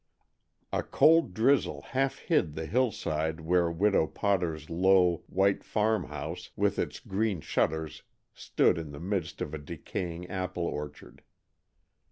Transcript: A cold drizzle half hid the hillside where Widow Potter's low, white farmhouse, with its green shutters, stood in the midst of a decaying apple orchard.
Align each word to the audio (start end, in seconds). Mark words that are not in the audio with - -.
A 0.73 0.81
cold 0.81 1.31
drizzle 1.35 1.83
half 1.89 2.17
hid 2.17 2.55
the 2.55 2.65
hillside 2.65 3.39
where 3.41 3.69
Widow 3.69 4.07
Potter's 4.07 4.67
low, 4.67 5.17
white 5.27 5.63
farmhouse, 5.63 6.49
with 6.55 6.79
its 6.79 6.99
green 6.99 7.39
shutters, 7.39 8.01
stood 8.33 8.79
in 8.79 8.93
the 8.93 8.99
midst 8.99 9.41
of 9.41 9.53
a 9.53 9.59
decaying 9.59 10.25
apple 10.25 10.65
orchard. 10.65 11.21